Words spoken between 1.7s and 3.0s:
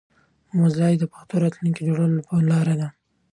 جوړولو لاره ده.